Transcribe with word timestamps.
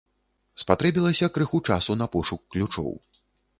Спатрэбілася 0.61 1.29
крыху 1.37 1.61
часу 1.71 1.99
на 2.01 2.09
пошук 2.19 2.41
ключоў. 2.57 2.93